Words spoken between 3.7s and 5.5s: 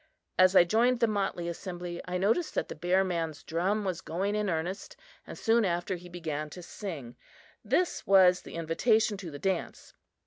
was going in earnest, and